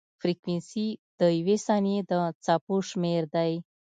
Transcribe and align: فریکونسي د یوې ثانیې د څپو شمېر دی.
فریکونسي 0.19 0.87
د 1.19 1.21
یوې 1.39 1.57
ثانیې 1.65 1.99
د 2.11 2.13
څپو 2.45 2.75
شمېر 2.89 3.21
دی. 3.35 3.51